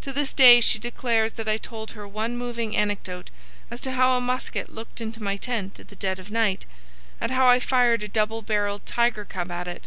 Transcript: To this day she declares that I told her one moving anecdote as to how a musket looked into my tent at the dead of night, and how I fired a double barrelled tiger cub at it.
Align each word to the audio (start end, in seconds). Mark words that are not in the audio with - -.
To 0.00 0.12
this 0.12 0.32
day 0.32 0.60
she 0.60 0.80
declares 0.80 1.34
that 1.34 1.46
I 1.46 1.56
told 1.56 1.92
her 1.92 2.08
one 2.08 2.36
moving 2.36 2.76
anecdote 2.76 3.30
as 3.70 3.80
to 3.82 3.92
how 3.92 4.16
a 4.16 4.20
musket 4.20 4.72
looked 4.74 5.00
into 5.00 5.22
my 5.22 5.36
tent 5.36 5.78
at 5.78 5.86
the 5.86 5.94
dead 5.94 6.18
of 6.18 6.32
night, 6.32 6.66
and 7.20 7.30
how 7.30 7.46
I 7.46 7.60
fired 7.60 8.02
a 8.02 8.08
double 8.08 8.42
barrelled 8.42 8.84
tiger 8.86 9.24
cub 9.24 9.52
at 9.52 9.68
it. 9.68 9.86